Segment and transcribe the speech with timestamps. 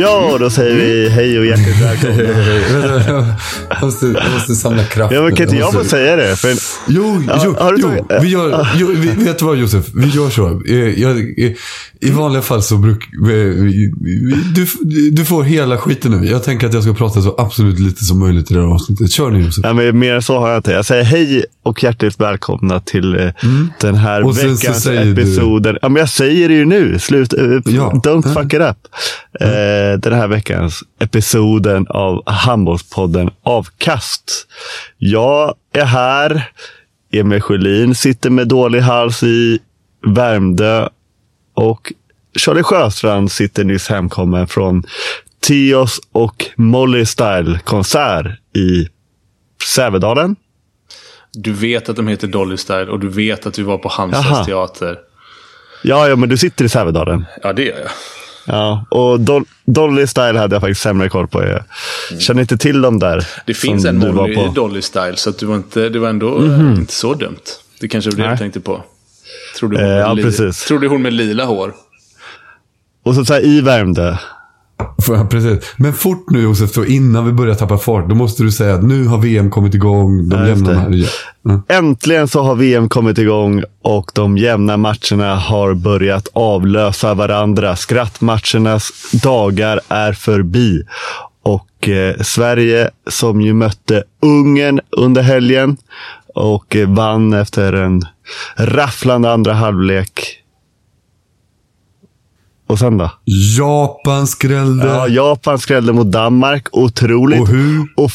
[0.00, 3.34] Ja, då säger vi hej och hjärtligt välkomna.
[3.80, 5.14] Jag, måste, jag måste samla kraft.
[5.14, 6.36] Ja, men kan inte jag få säga det?
[6.36, 6.54] För...
[6.88, 9.84] Jo, Ja, jo, jo tagit- vi gör, jo vi, vet du vad Josef?
[9.94, 10.62] Vi gör så.
[10.68, 11.52] Eh, Jag, eh,
[12.00, 13.08] I vanliga fall så brukar
[14.54, 16.26] du, du får hela skiten nu.
[16.28, 19.10] Jag tänker att jag ska prata så absolut lite som möjligt i det här avsnittet.
[19.12, 19.64] Kör nu Josef.
[19.64, 20.72] Ja, men mer så har jag inte.
[20.72, 23.30] Jag säger hej och hjärtligt välkomna till eh,
[23.80, 24.28] den här Mm.
[24.28, 25.78] Och veckans säger du- episoden.
[25.82, 26.98] Ja, men jag säger det ju nu.
[26.98, 27.92] Slut, eh, Ja.
[28.04, 28.76] Don't fuck it up.
[29.40, 33.30] Eh, den här veckans episoden av Handbollspodden
[33.68, 34.46] Avkast.
[34.98, 36.50] Jag är här.
[37.12, 39.58] Emil Sjölin sitter med dålig hals i
[40.06, 40.88] Värmdö.
[41.54, 41.92] Och
[42.38, 44.82] Charlie Sjöstrand sitter nyss hemkommen från
[45.40, 48.88] Tios och Molly Style-konsert i
[49.74, 50.36] Sävedalen.
[51.32, 53.88] Du vet att de heter Dolly Style och du vet att vi var på.
[53.88, 54.98] Halmstads teater.
[55.82, 57.24] Ja, ja, men du sitter i Sävedalen.
[57.42, 57.90] Ja, det gör jag.
[58.48, 61.44] Ja, och Dol- Dolly Style hade jag faktiskt sämre koll på.
[61.44, 63.12] Jag känner inte till dem där.
[63.12, 63.24] Mm.
[63.46, 64.42] Det finns en Molly på.
[64.42, 64.54] Mhm.
[64.54, 67.36] Dolly Style, så att du var inte, det var ändå eh, inte så dumt.
[67.80, 68.32] Det kanske var det Nej.
[68.32, 68.82] du tänkte på.
[69.58, 70.64] Tror du hon, Eh, med ja, precis.
[70.64, 71.74] tror du hon med lila hår?
[73.04, 74.16] Och så, så här, i Värmdö.
[75.08, 75.74] Jag- Precis.
[75.76, 78.08] Men fort nu Josef, då, innan vi börjar tappa fart.
[78.08, 80.28] Då måste du säga att nu har VM kommit igång.
[80.28, 81.04] De Ja, jämna här.
[81.42, 81.62] Ja.
[81.76, 87.76] Äntligen så har VM kommit igång och de jämna matcherna har börjat avlösa varandra.
[87.76, 88.90] Skrattmatchernas
[89.22, 90.82] dagar är förbi.
[91.42, 95.76] Och eh, Sverige som ju mötte Ungern under helgen
[96.34, 98.02] och eh, vann efter en
[98.56, 100.37] rafflande andra halvlek.
[102.68, 103.10] Och sen då?
[103.58, 104.86] Japan skrällde.
[104.86, 106.68] Ja, Japan skrällde mot Danmark.
[106.72, 107.40] Otroligt.
[107.40, 107.86] Och hur?
[107.96, 108.10] Och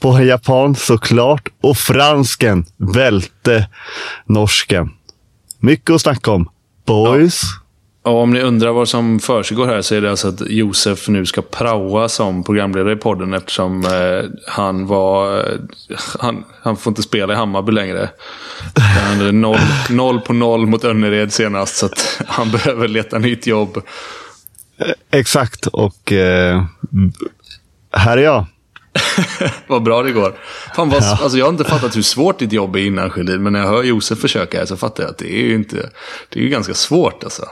[0.00, 1.48] på japan såklart.
[1.62, 3.68] Och fransken välte
[4.26, 4.90] norsken.
[5.58, 6.48] Mycket att snacka om.
[6.86, 7.42] Boys.
[7.42, 7.59] Ja,
[8.02, 11.42] om ni undrar vad som försiggår här så är det alltså att Josef nu ska
[11.42, 15.38] praoa som programledare i podden eftersom eh, han var...
[15.38, 15.58] Eh,
[16.20, 18.10] han, han får inte spela i Hammarby längre.
[18.74, 19.58] Han hade noll,
[19.90, 23.82] noll på noll mot Önnered senast så att han behöver leta nytt jobb.
[25.10, 25.66] Exakt.
[25.66, 26.64] Och eh,
[27.92, 28.46] här är jag.
[29.66, 30.34] Vad bra det går.
[30.76, 33.52] Fan vad, alltså jag har inte fattat hur svårt ditt jobb är innan Sjölin, men
[33.52, 35.90] när jag hör Josef försöka här så fattar jag att det är ju inte...
[36.28, 37.42] Det är ju ganska svårt alltså.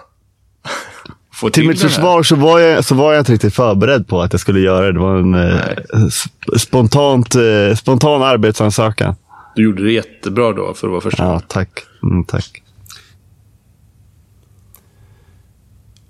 [1.41, 1.88] Få Till mitt den här.
[1.97, 4.87] försvar så var, jag, så var jag inte riktigt förberedd på att jag skulle göra
[4.87, 4.93] det.
[4.93, 5.60] Det var en eh,
[5.93, 9.15] sp- spontant, eh, spontan arbetsansökan.
[9.54, 11.25] Du gjorde det jättebra då för att vara första.
[11.25, 11.69] Ja, tack.
[12.03, 12.62] Mm, tack.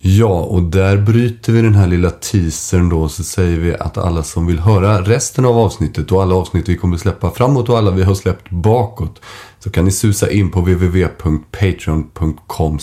[0.00, 3.09] Ja, och där bryter vi den här lilla teasern då.
[3.09, 6.77] Så säger vi att alla som vill höra resten av avsnittet och alla avsnitt vi
[6.77, 9.21] kommer släppa framåt och alla vi har släppt bakåt.
[9.59, 12.78] Så kan ni susa in på www.patreon.com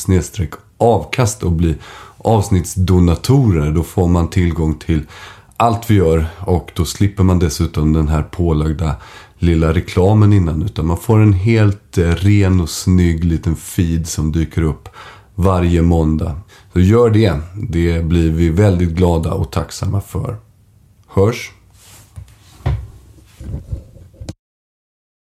[0.78, 1.75] avkast och bli
[2.25, 3.72] avsnittsdonatorer.
[3.72, 5.02] Då får man tillgång till
[5.58, 8.96] allt vi gör och då slipper man dessutom den här pålagda
[9.40, 10.61] lilla reklamen innan.
[10.61, 14.90] Utan man får en helt eh, ren och snygg liten feed som dyker upp
[15.35, 16.40] varje måndag.
[16.73, 17.40] Så gör det.
[17.70, 20.38] Det blir vi väldigt glada och tacksamma för.
[21.08, 21.54] Hörs!